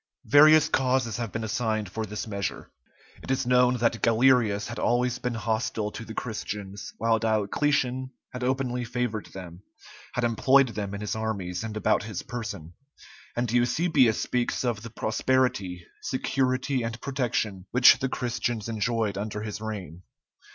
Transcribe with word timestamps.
Various 0.25 0.67
causes 0.67 1.17
have 1.17 1.31
been 1.31 1.43
assigned 1.43 1.87
for 1.91 2.07
this 2.07 2.25
measure. 2.25 2.71
It 3.21 3.29
is 3.29 3.45
known 3.45 3.77
that 3.77 4.01
Galerius 4.01 4.65
had 4.67 4.79
always 4.79 5.19
been 5.19 5.35
hostile 5.35 5.91
to 5.91 6.03
the 6.03 6.15
Christians, 6.15 6.91
while 6.97 7.19
Diocletian 7.19 8.09
had 8.33 8.43
openly 8.43 8.83
favored 8.83 9.27
them, 9.27 9.61
had 10.13 10.23
employed 10.23 10.69
them 10.69 10.95
in 10.95 11.01
his 11.01 11.15
armies 11.15 11.63
and 11.63 11.77
about 11.77 12.01
his 12.01 12.23
person; 12.23 12.73
and 13.35 13.51
Eusebius 13.51 14.19
speaks 14.19 14.63
of 14.65 14.81
the 14.81 14.89
prosperity, 14.89 15.85
security, 16.01 16.81
and 16.81 16.99
protection 16.99 17.67
which 17.69 17.99
the 17.99 18.09
Christians 18.09 18.67
enjoyed 18.67 19.19
under 19.19 19.43
his 19.43 19.61
reign. 19.61 20.01